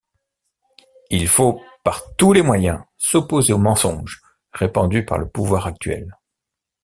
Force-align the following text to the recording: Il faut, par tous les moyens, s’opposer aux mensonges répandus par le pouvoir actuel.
Il 1.11 1.27
faut, 1.27 1.61
par 1.83 2.01
tous 2.15 2.33
les 2.33 2.41
moyens, 2.41 2.81
s’opposer 2.97 3.53
aux 3.53 3.59
mensonges 3.59 4.23
répandus 4.51 5.05
par 5.05 5.19
le 5.19 5.29
pouvoir 5.29 5.67
actuel. 5.67 6.17